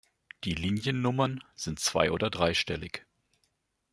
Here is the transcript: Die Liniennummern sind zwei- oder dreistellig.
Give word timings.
Die 0.45 0.55
Liniennummern 0.55 1.43
sind 1.53 1.79
zwei- 1.79 2.09
oder 2.09 2.31
dreistellig. 2.31 3.05